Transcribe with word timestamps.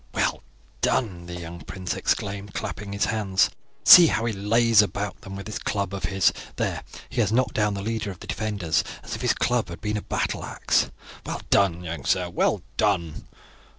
"Well 0.15 0.41
done!" 0.81 1.27
the 1.27 1.39
young 1.39 1.59
prince 1.61 1.93
exclaimed, 1.93 2.55
clapping 2.55 2.91
his 2.91 3.05
hands. 3.05 3.51
"See 3.83 4.07
how 4.07 4.25
he 4.25 4.33
lays 4.33 4.81
about 4.81 5.23
him 5.23 5.35
with 5.35 5.45
that 5.45 5.63
club 5.63 5.93
of 5.93 6.05
his. 6.05 6.33
There, 6.55 6.83
he 7.07 7.21
has 7.21 7.31
knocked 7.31 7.53
down 7.53 7.75
the 7.75 7.83
leader 7.83 8.09
of 8.09 8.19
the 8.19 8.25
defenders 8.25 8.83
as 9.03 9.13
if 9.15 9.21
his 9.21 9.35
club 9.35 9.69
had 9.69 9.79
been 9.79 9.97
a 9.97 10.01
battle 10.01 10.43
axe. 10.43 10.89
Well 11.23 11.43
done, 11.51 11.83
young 11.83 12.03
sir, 12.03 12.31
well 12.31 12.63
done! 12.77 13.27